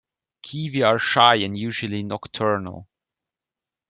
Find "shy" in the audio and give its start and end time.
0.97-1.35